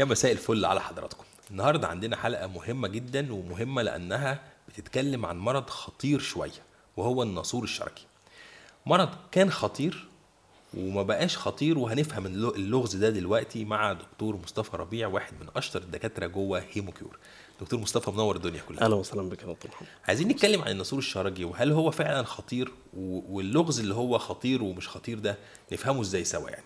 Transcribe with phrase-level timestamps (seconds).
[0.00, 1.24] يا مساء الفل على حضراتكم.
[1.50, 6.62] النهارده عندنا حلقة مهمة جدا ومهمة لأنها بتتكلم عن مرض خطير شوية
[6.96, 8.02] وهو الناسور الشرجي
[8.86, 10.06] مرض كان خطير
[10.76, 15.80] وما بقاش خطير وهنفهم اللغ- اللغز ده دلوقتي مع دكتور مصطفى ربيع واحد من أشطر
[15.82, 17.18] الدكاترة جوه هيموكيور.
[17.60, 18.82] دكتور مصطفى منور الدنيا كلها.
[18.84, 19.88] أهلا وسهلا بك يا دكتور محمد.
[20.08, 25.18] عايزين نتكلم عن الناسور الشرجي وهل هو فعلا خطير؟ واللغز اللي هو خطير ومش خطير
[25.18, 25.36] ده
[25.72, 26.64] نفهمه إزاي سوا يعني؟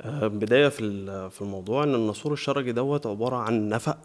[0.00, 3.98] آه، بداية في في الموضوع إن الناسور الشرجي دوت عبارة عن نفق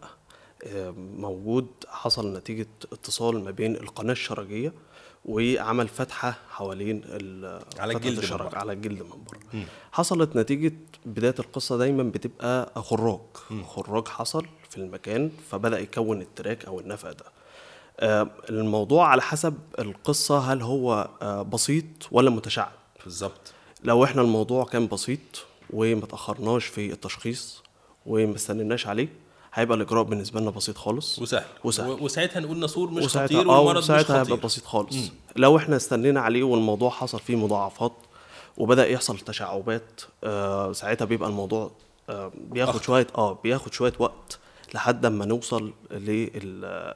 [0.67, 4.73] آه، موجود حصل نتيجة اتصال ما بين القناة الشرجيه
[5.25, 7.45] وعمل فتحة حوالين ال-
[7.79, 8.55] على فتحة الجلد الشرج.
[8.55, 9.65] على الجلد من بره.
[9.91, 10.73] حصلت نتيجة
[11.05, 13.19] بداية القصة دايما بتبقى خراج.
[13.65, 17.25] خراج حصل في المكان فبدأ يكون التراك أو النفق ده.
[17.99, 21.09] آه، الموضوع على حسب القصة هل هو
[21.53, 22.71] بسيط ولا متشعب.
[23.03, 23.53] بالظبط.
[23.83, 25.19] لو إحنا الموضوع كان بسيط
[25.75, 27.63] وما تأخرناش في التشخيص
[28.05, 29.07] وما استنيناش عليه
[29.53, 31.19] هيبقى الإجراء بالنسبة لنا بسيط خالص.
[31.19, 31.45] وسهل.
[31.63, 31.89] وسهل.
[31.89, 34.45] وساعتها نقول ناسور مش وساعتها خطير آه والمرض مش وساعتها هيبقى خطير.
[34.45, 34.95] بسيط خالص.
[35.35, 37.93] لو إحنا استنينا عليه والموضوع حصل فيه مضاعفات
[38.57, 41.71] وبدأ يحصل تشعبات آه ساعتها بيبقى الموضوع
[42.09, 42.83] آه بياخد أخطر.
[42.85, 44.39] شوية آه بياخد شوية وقت
[44.73, 46.93] لحد ما نوصل لل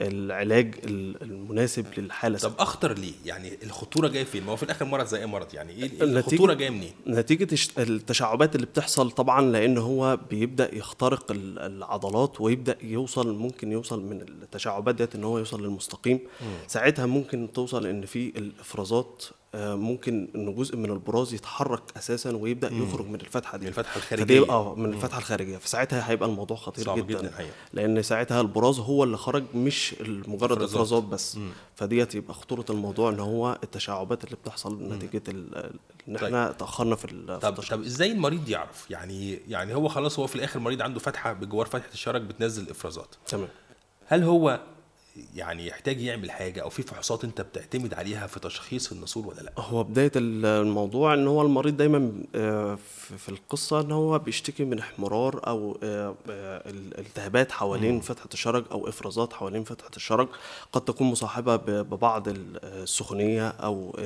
[0.00, 0.74] العلاج
[1.22, 2.38] المناسب للحالة.
[2.38, 5.54] طب أخطر ليه؟ يعني الخطورة جاية فين؟ ما هو في الآخر مرض زي أي مرض
[5.54, 10.74] يعني إيه النتيجة- الخطورة جاية منين؟ نتيجة الش- التشعبات اللي بتحصل طبعا لأن هو بيبدأ
[10.74, 16.18] يخترق ال- العضلات ويبدأ يوصل ممكن يوصل من التشعبات ديت إن هو يوصل للمستقيم.
[16.66, 22.72] ساعتها ممكن توصل إن في الإفرازات آه، ممكن إن جزء من البراز يتحرك أساسا ويبدأ
[22.72, 23.62] يخرج من الفتحة دي.
[23.64, 24.48] من الفتحة فدي الخارجية.
[24.52, 25.56] آه من الفتحة الخارجية.
[25.56, 27.32] فساعتها هيبقى الموضوع خطير صعب جدا, جداً.
[27.72, 29.94] لأن ساعتها البراز هو اللي خرج مش
[30.26, 30.62] مجرد.
[30.62, 31.38] إفرازات بس.
[31.74, 35.70] فديت يبقى خطورة الموضوع إن هو التشعبات اللي بتحصل نتيجة ال-
[36.08, 36.34] إن طيب.
[36.34, 36.52] إحنا
[36.96, 37.54] في ال- في طب.
[37.70, 41.66] طب إزاي المريض يعرف؟ يعني يعني هو خلاص هو في الآخر المريض عنده فتحة بجوار
[41.66, 43.14] فتحة الشرج بتنزل إفرازات.
[43.26, 43.48] تمام.
[44.06, 44.60] هل هو
[45.34, 49.52] يعني يحتاج يعمل حاجة أو في فحوصات أنت بتعتمد عليها في تشخيص الناسور ولا لأ؟
[49.58, 52.78] هو بداية ال- الموضوع إن هو المريض دايما آه،
[53.18, 58.64] في القصة إن هو بيشتكي من احمرار أو آه، آه، ال- التهابات حوالين فتحة الشرج
[58.72, 60.28] أو إفرازات حوالين فتحة الشرج
[60.72, 63.96] قد تكون مصاحبة ب- ببعض ال- السخونية أو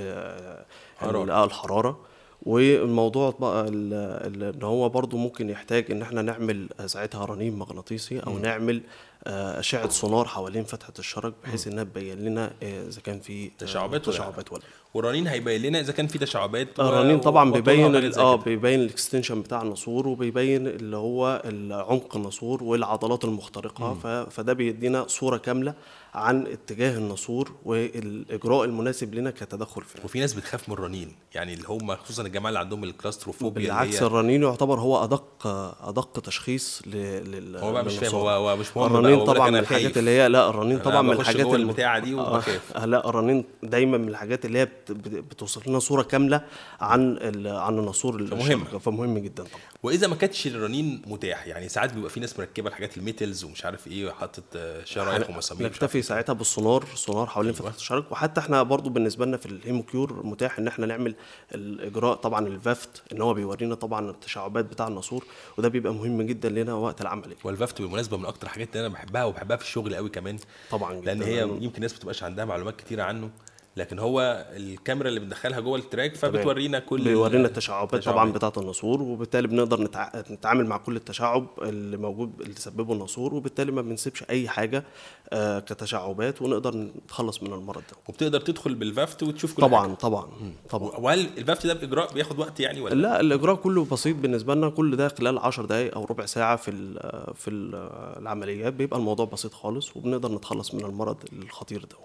[0.98, 1.24] حرارة.
[1.24, 1.98] ال- الحرارة.
[2.42, 8.76] والموضوع بقى إن هو برضو ممكن يحتاج إن إحنا نعمل ساعتها رنين مغناطيسي أو نعمل
[8.76, 13.50] آه، أشعة سونار حوالين فتحة الشرج بحيث إنها تبين لنا آه، إذا كان في آه،
[13.58, 14.66] تشعبات ولا لا؟ تشعبات ولا لا.
[14.94, 18.36] والرنين هيبين لنا إذا كان في تشعبات الرنين طبعا بيبين آه.
[18.36, 21.42] بيبين ال extension بتاع الناسور وبيبين اللي هو
[21.88, 25.74] عمق الناسور والعضلات المخترقة ف- فده بيدينا صورة كاملة
[26.14, 31.64] عن اتجاه الناسور والإجراء المناسب لنا كتدخل فيه وفي ناس بتخاف من الرنين يعني اللي
[31.68, 35.46] هم خصوصا الجماعة اللي عندهم ال claustrophobia بالعكس الرنين يعتبر هو أدق
[35.82, 38.14] أدق تشخيص لل هو بقى مش فاهم.
[38.14, 39.98] هو هو مش مهم الرنين طبعا من الحاجات.
[39.98, 42.76] اللي هي لا الرنين طبعا من الحاجات جوه الم- البتاعة دي آه، وبخاف.
[42.84, 46.40] لا الرنين دايما من الحاجات اللي هي بت- بت- بتوصل لنا صورة كاملة
[46.80, 48.40] عن عن الناسور فمهم.
[48.40, 52.68] الشبكة، فمهم جدا طبعا وإذا ما كانتش الرنين متاح يعني ساعات بيبقى في ناس مركبة
[52.68, 57.52] الحاجات ال metals ومش عارف إيه وحاطط آه، شرايح ومسامير نكتفي ساعتها بالسونار سونار حوالين
[57.52, 61.14] فتحة الشرج وحتى إحنا برضو بالنسبة لنا في الهيموكيور متاح إن إحنا نعمل
[61.54, 65.24] الإجراء طبعا ال VAAFT إن هو بيورينا طبعا التشعبات بتاع الناسور
[65.58, 68.94] وده بيبقى مهم جدا لنا وقت العملية وال VAAFT بالمناسبه من أكتر الحاجات اللي أنا
[68.96, 70.38] بحبها وبحبها في الشغل قوي كمان.
[70.70, 73.30] طبعا لأن هي يمكن الناس ما بتبقاش عندها معلومات كتيرة عنه.
[73.76, 78.32] لكن هو الكاميرا اللي بندخلها جوه ال track فبتورينا كل بيورينا التشعبات طبعا.
[78.32, 80.10] بتاعة الناسور وبالتالي بنقدر نتع...
[80.30, 84.84] نتعامل مع كل التشعب اللي موجود اللي سببه الناسور وبالتالي ما بنسيبش أي حاجة
[85.32, 87.96] آه كتشعبات ونقدر نتخلص من المرض ده.
[88.08, 89.94] وبتقدر تدخل بال VAAFT وتشوف كل طبعا حاجة.
[89.94, 90.28] طبعا
[90.70, 90.90] طبعا.
[90.98, 94.68] وهل ال VAAFT ده بإجراء بياخد وقت يعني ولا؟ لا الإجراء كله بسيط بالنسبة لنا
[94.70, 96.94] كل ده خلال 10 دقائق أو ربع ساعة في ال
[97.34, 97.74] في ال
[98.22, 101.96] العمليات بيبقى الموضوع بسيط خالص وبنقدر نتخلص من المرض الخطير ده.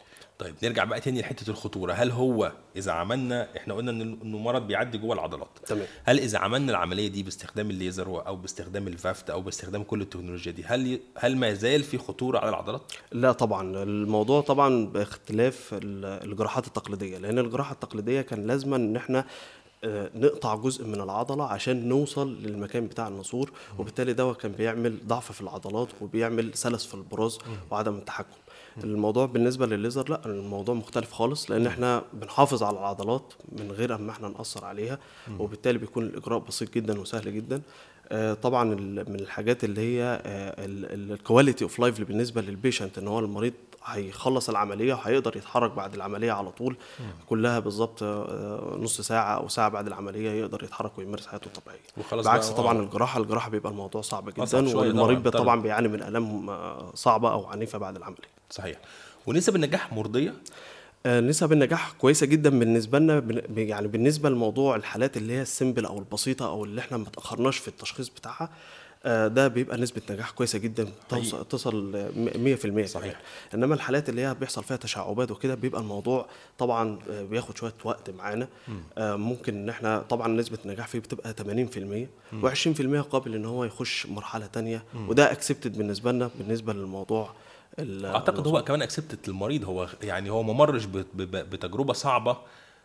[0.42, 1.94] طيب نرجع بقى تاني لحتة الخطورة.
[1.94, 5.50] هل هو إذا عملنا إحنا قلنا إن إنه مرض بيعدي جوه العضلات.
[5.68, 5.86] تمام.
[6.04, 10.64] هل إذا عملنا العملية دي باستخدام الليزر أو باستخدام الفافت أو باستخدام كل التكنولوجيا دي
[10.66, 13.84] هل هل ما زال في خطورة على العضلات؟ لا طبعا.
[13.84, 19.26] الموضوع طبعا باختلاف ال- الجراحات التقليدية لأن الجراحة التقليدية كان لازما إن إحنا آه،
[20.16, 25.42] نقطع جزء من العضلة عشان نوصل للمكان بتاع الناسور وبالتالي ده كان بيعمل ضعف في
[25.42, 27.38] العضلات وبيعمل سلس في البراز
[27.72, 28.36] وعدم التحكم.
[28.84, 34.12] الموضوع بالنسبة للليزر لا الموضوع مختلف خالص لأن إحنا بنحافظ على العضلات من غير ما
[34.12, 35.00] إحنا نأثر عليها
[35.40, 37.62] وبالتالي بيكون الإجراء بسيط جدا وسهل جدا.
[38.10, 40.22] آه، طبعا من الحاجات اللي هي
[40.60, 43.54] ال quality of life بالنسبة لل patient إن هو المريض
[43.86, 46.78] هيخلص العملية وهيقدر يتحرك بعد العملية على طول.
[47.28, 51.80] كلها بالظبط آه، نص ساعة أو ساعة بعد العملية يقدر يتحرك ويمارس حياته الطبيعية.
[51.98, 52.82] وخلاص بعكس طبعا آه.
[52.82, 55.62] الجراحة الجراحة بيبقى الموضوع صعب جدا والمريض طبعاً، طبعاً.
[55.62, 58.30] بيعاني من الام آه، صعبة أو عنيفة بعد العملية.
[58.50, 58.78] صحيح.
[59.28, 60.34] ونسب النجاح مرضية؟
[61.06, 63.24] آه، نسب النجاح كويسة جدا بالنسبة لنا
[63.58, 67.58] يعني بالنسبة لموضوع الحالات اللي هي ال simple أو البسيطة أو اللي إحنا ما تاخرناش
[67.58, 68.50] في التشخيص بتاعها.
[69.06, 73.22] ده بيبقى نسبة نجاح كويسة جدا توصل تصل آه، م- 100% صحيح.
[73.54, 76.26] إنما الحالات اللي هي بيحصل فيها تشعبات وكده بيبقى الموضوع
[76.58, 78.48] طبعا آه، بياخد شوية وقت معانا.
[78.98, 82.08] آه، ممكن إن إحنا طبعا نسبة النجاح فيه بتبقى 80%
[82.44, 84.84] و20% قابل إن هو يخش مرحلة تانية.
[85.08, 87.34] وده accepted بالنسبة لنا بالنسبة للموضوع
[88.06, 89.64] أعتقد هو كمان accepted للمريض.
[89.66, 92.38] هو يعني هو ما مرش بتجربة صعبة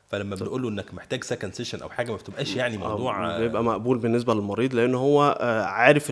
[0.09, 3.65] فلما بنقول له إنك محتاج second session أو حاجة ما بتبقاش يعني موضوع آه، بيبقى
[3.65, 6.11] مقبول بالنسبة للمريض لأن هو آه، عارف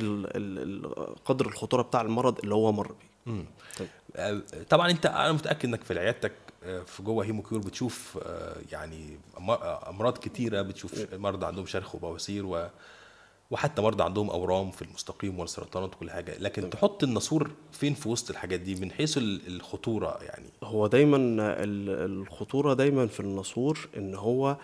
[1.24, 2.92] قدر الخطورة بتاع المرض اللي هو مر
[3.26, 3.44] بيه.
[3.78, 3.88] طيب.
[4.16, 6.32] آه، طبعا أنت أنا متأكد إنك في عيادتك
[6.86, 8.18] في جوه Hemocure بتشوف
[8.72, 9.18] يعني
[9.88, 12.66] أمراض كتيرة بتشوف مرضى عندهم شرخ وبواسير و
[13.50, 16.38] وحتى مرضى عندهم أورام في المستقيم والسرطانات وكل حاجة.
[16.38, 20.46] لكن تحط الناسور فين في وسط الحاجات دي؟ من حيث ال- الخطورة يعني.
[20.62, 24.56] هو دايما ال- الخطورة دايما في الناسور إن هو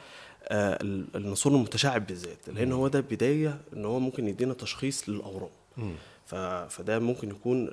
[0.48, 5.48] آه، ال- الناسور المتشعب بالذات لأن هو ده بداية إن هو ممكن يدينا تشخيص للأورام.
[6.68, 7.70] فده ممكن يكون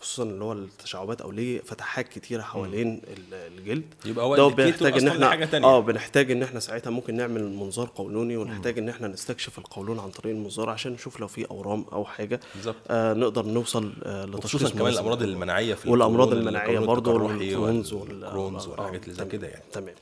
[0.00, 4.98] خصوصا اللي هو التشعبات أو ليه فتحات كتيرة حوالين ال- الجلد يبقى هو ده بنحتاج
[4.98, 5.66] إن إحنا تانية.
[5.66, 10.10] آه بنحتاج إن إحنا ساعتها ممكن نعمل منظار قولوني ونحتاج إن إحنا نستكشف القولون عن
[10.10, 12.76] طريق المنظار عشان نشوف لو في أورام أو حاجة بالظبط.
[12.88, 14.92] آه نقدر نوصل آه لتشخيص كمان.
[14.92, 19.94] الأمراض المناعية في والأمراض المناعية برضه والكرونز والكرونز والحاجات اللي زي كده يعني تمام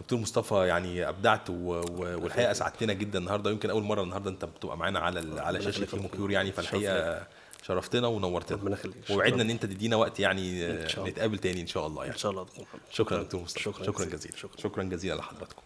[0.00, 1.54] دكتور مصطفى يعني أبدعت و...
[1.54, 1.82] و...
[2.22, 3.50] والحقيقة اسعدتنا جدا النهارده.
[3.50, 5.38] يمكن أول مرة النهارده أنت بتبقى معانا على ال...
[5.38, 7.26] على شاشه كيور يعني فالحقيقة
[7.62, 8.56] شرفتنا ونورتنا.
[8.56, 8.96] ربنا يخليك.
[9.10, 9.42] ووعدنا.
[9.42, 10.72] إن أنت تدينا وقت يعني.
[10.98, 13.62] نتقابل تاني إن شاء الله إن يعني شاء الله دكتور شكرا دكتور مصطفى.
[13.62, 14.36] شكرا شكرا جزيلا.
[14.58, 15.62] شكرا جزيلا لحضراتكم.